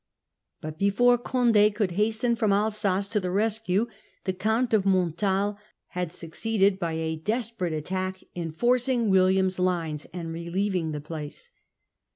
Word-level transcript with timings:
But 0.61 0.79
before 0.79 1.19
Condd 1.19 1.75
could 1.75 1.91
hasten 1.91 2.35
from 2.35 2.51
Alsace 2.51 3.07
to 3.09 3.19
the 3.19 3.29
rescue, 3.29 3.85
the 4.23 4.33
Count 4.33 4.73
of 4.73 4.83
Montal 4.83 5.57
had 5.89 6.11
succeeded 6.11 6.79
by 6.79 6.93
a 6.93 7.17
desperate 7.17 7.71
attack 7.73 8.23
in 8.33 8.51
forcing 8.51 9.11
William's 9.11 9.59
lines 9.59 10.07
and 10.11 10.33
relieving 10.33 10.91
the 10.91 11.01
place. 11.01 11.51